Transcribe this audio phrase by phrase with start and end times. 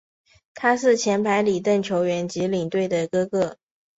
[0.55, 3.57] 他是前白礼顿球员及领队的哥哥。